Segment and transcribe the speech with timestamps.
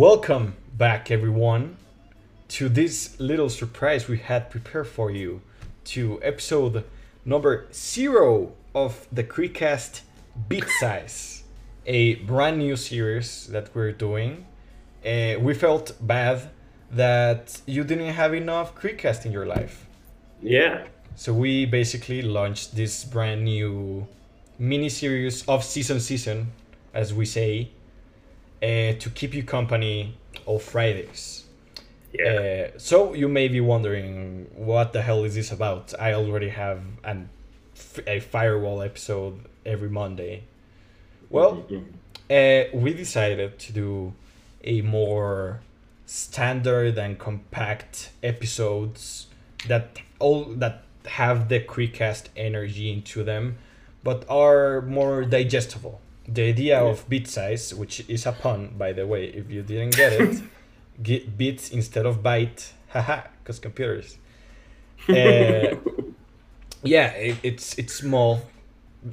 [0.00, 1.76] Welcome back, everyone,
[2.56, 5.42] to this little surprise we had prepared for you
[5.92, 6.84] to episode
[7.26, 10.00] number zero of the Creekcast
[10.48, 11.42] Bit Size,
[11.84, 14.46] a brand new series that we're doing.
[15.04, 16.48] Uh, we felt bad
[16.90, 19.84] that you didn't have enough Creekcast in your life.
[20.40, 20.86] Yeah.
[21.14, 24.08] So we basically launched this brand new
[24.58, 26.52] mini series of season season,
[26.94, 27.68] as we say,
[28.62, 31.44] uh, to keep you company all Fridays.
[32.12, 32.70] Yeah.
[32.74, 35.94] Uh, so you may be wondering what the hell is this about?
[35.98, 37.30] I already have an
[38.06, 40.44] a firewall episode every Monday.
[41.30, 41.64] Well,
[42.28, 44.12] uh, we decided to do
[44.64, 45.60] a more
[46.06, 49.28] standard and compact episodes
[49.68, 53.58] that all that have the Creekcast energy into them,
[54.02, 56.00] but are more digestible.
[56.32, 59.96] The idea of bit size, which is a pun, by the way, if you didn't
[59.96, 60.42] get it,
[61.02, 64.16] get bits instead of byte, haha, because computers.
[65.08, 65.76] Uh,
[66.82, 68.42] yeah, it, it's it's small,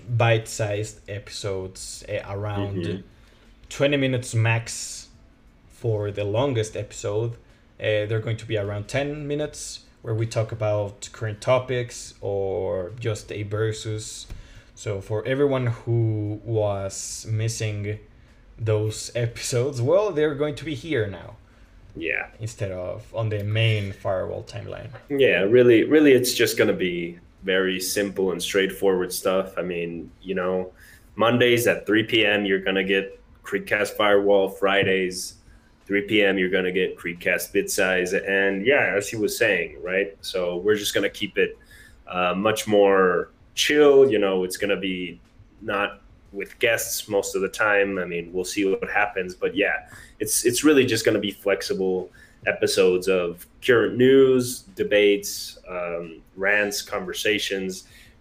[0.10, 3.04] bite-sized episodes uh, around Mhm.
[3.70, 5.08] 20 minutes max
[5.70, 7.34] for the longest episode.
[7.80, 12.92] Uh, they're going to be around 10 minutes where we talk about current topics or
[13.00, 14.28] just a versus.
[14.78, 17.98] So for everyone who was missing
[18.60, 21.36] those episodes, well, they're going to be here now
[21.96, 22.28] Yeah.
[22.40, 24.90] instead of on the main firewall timeline.
[25.10, 25.40] Yeah.
[25.42, 29.58] Really, really, it's just going to be very simple and straightforward stuff.
[29.58, 30.72] I mean, you know,
[31.16, 34.48] Mondays at 3 p.m., you're going to get Creekcast Firewall.
[34.50, 35.38] Fridays,
[35.88, 38.14] 3 p.m., you're going to get Creekcast Bit Size.
[38.14, 40.16] And yeah, as he was saying, right?
[40.22, 41.58] So we're just going to keep it
[42.06, 44.10] uh, much more chill.
[44.12, 45.20] You know, it's going to be
[45.62, 45.90] not
[46.32, 47.98] with guests most of the time.
[47.98, 49.36] I mean, we'll see what happens.
[49.44, 49.78] But yeah,
[50.20, 52.10] it's it's really just going to be flexible
[52.46, 57.72] episodes of current news, debates, um, rants, conversations.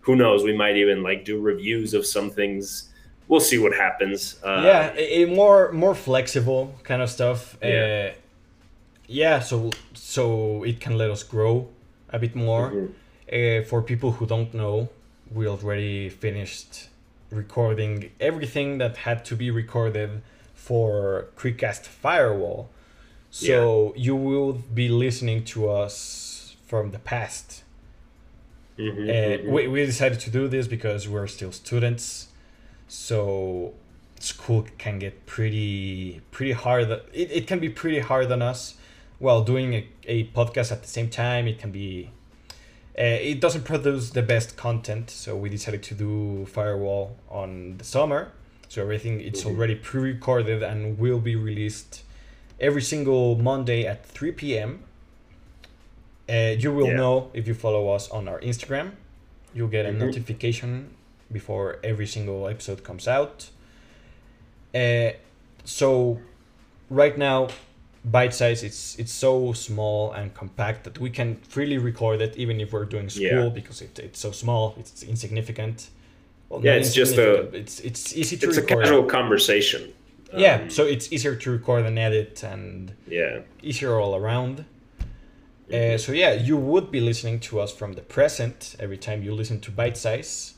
[0.06, 0.42] Who knows?
[0.50, 2.91] We might even like do reviews of some things.
[3.28, 4.36] We'll see what happens.
[4.42, 7.58] Uh, yeah, more more flexible kind of stuff.
[7.62, 8.10] Yeah.
[8.10, 8.14] Uh,
[9.08, 11.68] yeah, so so it can let us grow
[12.10, 12.70] a bit more.
[12.70, 12.88] mhm.
[13.32, 14.88] Uh, for people who don't know,
[15.32, 16.88] we already finished
[17.31, 20.22] recording everything that had to be recorded
[20.54, 22.69] for Creekcast Firewall.
[23.31, 27.62] So you will be listening to us from the past.
[28.78, 29.48] Mhm, Uh, mhm.
[29.53, 32.28] we, we decided to do this because we're still students.
[32.88, 33.75] So
[34.20, 36.88] school can get pretty pretty hard.
[37.12, 38.75] It, it can be pretty hard on us
[39.19, 41.47] while doing a, a podcast at the same time.
[41.48, 42.10] It can be
[42.99, 45.11] uh, it doesn't produce the best content.
[45.11, 48.33] So we decided to do firewall on the summer.
[48.69, 49.51] So everything it's Mhm.
[49.51, 52.03] already pre-recorded and will be released
[52.59, 54.83] every single Monday at 3 p.m.
[56.29, 56.97] Uh, you will Yeah.
[56.97, 58.93] know if you follow us on our Instagram.
[59.55, 59.99] You'll get a Mhm.
[59.99, 60.91] notification
[61.31, 63.51] before every single episode comes out.
[64.75, 65.11] Uh,
[65.65, 66.19] so
[66.91, 67.49] right now,
[68.11, 72.61] bite size it's it's so small and compact that we can freely record it even
[72.61, 73.49] if we're doing school Yeah.
[73.49, 75.89] because it, it's so small, it's insignificant.
[76.49, 79.83] Well, Yeah, it's just a- it's it's easy to It's a casual conversation.
[80.37, 83.41] yeah, Um, so it's easier to record and edit and yeah.
[83.62, 84.65] easier all around.
[85.69, 85.99] Uh, Mhm.
[86.00, 89.59] so yeah, you would be listening to us from the present every time you listen
[89.61, 90.55] to Bite Size.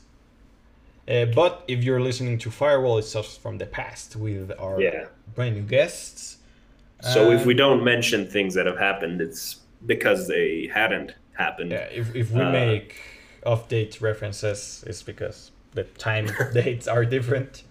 [1.07, 5.05] Uh, but if you're listening to Firewall, it's just from the past with our Yeah.
[5.35, 6.37] brand new guests.
[7.01, 11.71] So if we Um, don't mention things that have happened, it's because they hadn't happened.
[11.71, 12.95] yeah, if, if we uh, make
[13.45, 17.63] off-date references, it's because the time dates are different.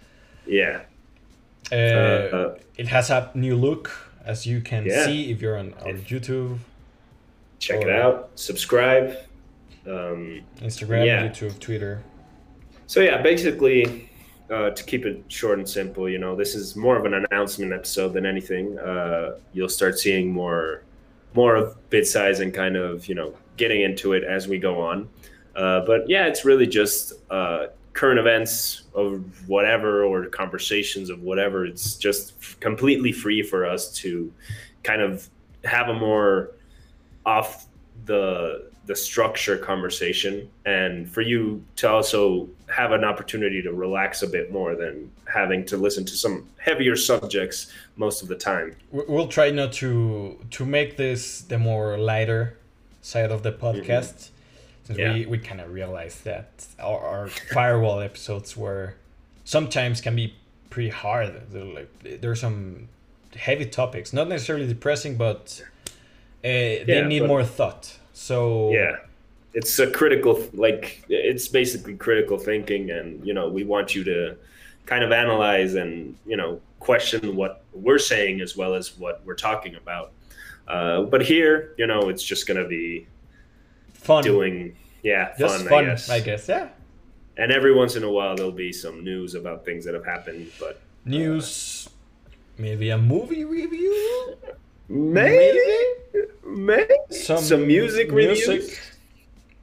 [0.47, 0.81] Yeah.
[1.70, 1.79] Uh, Uh,
[2.32, 3.91] uh, it has a new look,
[4.25, 5.05] as you can Yeah.
[5.05, 6.58] see if you're on, on YouTube,
[7.58, 8.31] check it out.
[8.37, 9.14] Subscribe.
[9.87, 11.26] Um, Instagram, Yeah.
[11.29, 12.02] YouTube, Twitter.
[12.87, 14.08] So yeah, basically,
[14.50, 17.73] uh, to keep it short and simple, you know, this is more of an announcement
[17.73, 18.79] episode than anything.
[18.79, 20.83] Uh, you'll start seeing more,
[21.35, 24.81] more of bit size and kind of you know getting into it as we go
[24.81, 25.09] on.
[25.55, 31.67] Uh, but yeah, it's really just uh, current events of whatever or conversations of whatever.
[31.67, 34.33] It's just completely free for us to
[34.83, 35.29] kind of
[35.65, 36.53] have a more
[37.27, 37.67] off
[38.06, 44.26] the the structure conversation and for you to also have an opportunity to relax a
[44.26, 48.69] bit more than having to listen to some heavier subjects most of the time.
[48.92, 49.90] We- We'll try not to
[50.56, 51.22] to make this
[51.52, 52.42] the more lighter
[53.02, 54.16] side of the podcast,
[54.84, 55.12] since Yeah.
[55.14, 56.48] we, we kind of realized that
[56.78, 58.94] our, our firewall episodes were
[59.44, 60.26] sometimes can be
[60.70, 61.28] pretty hard.
[61.52, 61.90] They're like
[62.22, 62.88] there's some
[63.48, 65.42] heavy topics, not necessarily depressing, but
[66.44, 67.84] uh, they yeah, need more thought.
[68.12, 68.96] So yeah,
[69.55, 74.37] it's a critical like it's basically critical thinking, and you know we want you to
[74.87, 79.35] kind of analyze and you know question what we're saying as well as what we're
[79.35, 80.12] talking about.
[80.67, 83.06] Uh, but here, you know, it's just gonna be
[83.95, 84.23] fun.
[84.23, 86.11] doing yeah just fun, fun I guess.
[86.11, 86.69] I guess yeah.
[87.37, 90.50] And every once in a while there'll be some news about things that have happened,
[90.59, 94.37] but uh, news, uh, maybe a movie review,
[94.89, 95.61] maybe,
[96.45, 98.49] maybe, some, some music, music?
[98.49, 98.98] reviews,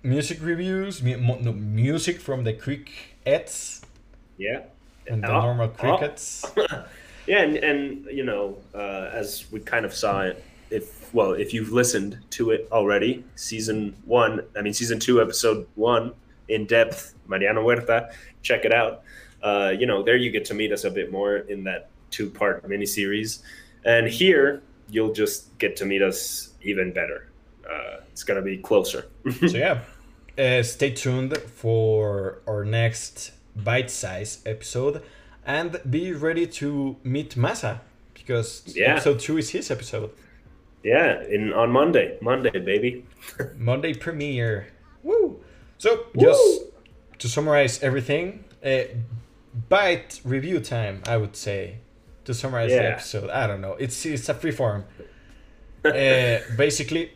[0.05, 3.81] music reviews, no, music from the Creek-ettes.
[4.37, 4.61] Yeah
[5.07, 6.45] and the oh, normal crickets.
[6.57, 6.85] Oh.
[7.27, 11.53] yeah, and, and you know, uh, as we kind of saw it, if well, if
[11.53, 16.13] you've listened to it already, season one, I mean, season two, episode one,
[16.49, 18.11] in depth, Mariano Huerta,
[18.41, 19.03] check it out.
[19.41, 22.29] Uh, you know, there you get to meet us a bit more in that two
[22.29, 23.43] part miniseries.
[23.85, 27.29] And here, you'll just get to meet us even better.
[27.69, 29.05] Uh, it's going to be closer.
[29.39, 29.81] so, yeah,
[30.37, 35.01] uh, stay tuned for our next bite size episode
[35.45, 37.81] and be ready to meet Massa
[38.13, 38.93] because yeah.
[38.93, 40.11] episode two is his episode.
[40.83, 42.17] Yeah, in on Monday.
[42.21, 43.05] Monday, baby.
[43.57, 44.67] Monday premiere.
[45.03, 45.39] Woo!
[45.77, 46.23] So Woo!
[46.23, 46.61] just
[47.19, 48.83] to summarize everything, uh,
[49.69, 51.77] bite review time, I would say.
[52.25, 52.81] To summarize yeah.
[52.81, 53.29] the episode.
[53.29, 53.73] I don't know.
[53.73, 54.85] It's it's a free form.
[55.85, 57.11] uh, basically,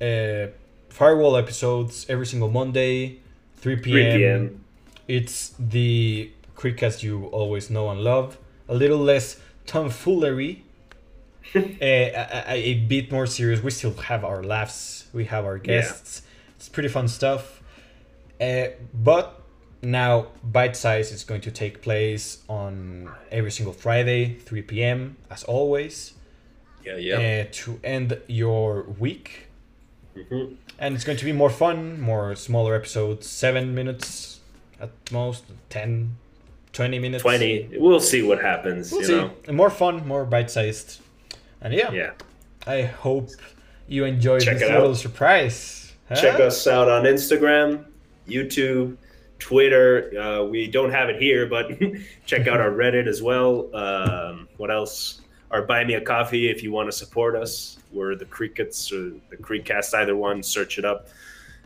[0.00, 0.46] uh,
[0.88, 3.20] firewall episodes every single Monday,
[3.56, 4.12] 3 p.m.
[4.12, 4.64] 3 p.m.
[5.06, 8.36] It's the Creekcast you always know and love.
[8.68, 10.64] A little less tomfoolery,
[11.54, 13.62] a, a, a, bit more serious.
[13.62, 15.06] We still have our laughs.
[15.12, 16.22] We have our guests.
[16.22, 16.54] Yeah.
[16.56, 17.62] It's pretty fun stuff.
[18.40, 19.40] Uh, but
[19.82, 25.16] now, Bite Size is going to take place on every single Friday, 3 p.m.
[25.30, 26.14] as always.
[26.84, 27.44] Yeah, yeah.
[27.44, 29.48] Uh, to end your week.
[30.16, 30.54] Mm-hmm.
[30.78, 34.38] And it's going to be more fun, more smaller episodes, seven minutes
[34.80, 36.16] at most 10
[36.72, 37.22] 20 minutes.
[37.22, 39.16] 20 we'll see what happens we'll see.
[39.16, 39.32] Know?
[39.52, 41.00] more fun more bite-sized.
[41.60, 41.90] And yeah.
[41.90, 42.10] Yeah.
[42.66, 43.30] I hope
[43.88, 44.96] you enjoyed Check this little out.
[44.96, 46.14] surprise huh?
[46.14, 47.84] check us out on instagram
[48.28, 48.96] youtube
[49.38, 50.12] twitter.
[50.20, 51.72] Uh, we don't have it here but
[52.26, 53.74] check out our reddit as well.
[53.74, 58.14] Um, what else or buy me a coffee if you want to support us we're
[58.14, 61.08] the crickets or the creekcast either one search it up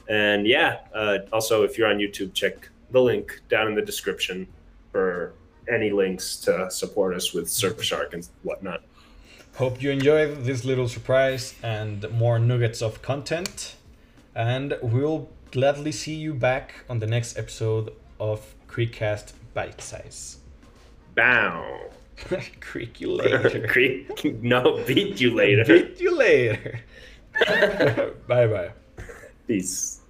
[0.08, 4.46] and yeah uh, also if you're on youtube check the link down in the description
[4.93, 5.34] for
[5.69, 8.82] any links to support us with Surfshark and whatnot.
[9.56, 13.76] Hope you enjoyed this little surprise and more nuggets of content.
[14.34, 20.38] And we'll gladly see you back on the next episode of Creekcast Bite Size.
[21.14, 21.90] Bow.
[22.61, 23.67] Creek you later.
[23.69, 25.64] Creek, no, beat you later.
[25.64, 26.81] beat you later.
[28.29, 28.70] bye bye.
[29.47, 30.02] Peace.